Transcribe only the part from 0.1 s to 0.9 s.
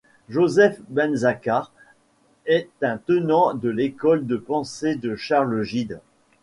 Joseph